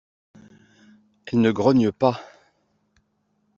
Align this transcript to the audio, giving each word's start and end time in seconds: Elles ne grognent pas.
Elles 1.27 1.41
ne 1.41 1.51
grognent 1.51 1.91
pas. 1.91 2.21